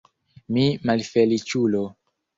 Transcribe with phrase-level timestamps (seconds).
[0.57, 1.87] Mi malfeliĉulo!